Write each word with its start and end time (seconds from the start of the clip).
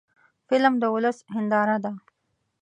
فلم 0.47 0.73
د 0.81 0.83
ولس 0.93 1.17
هنداره 1.35 1.77
ده 1.83 1.91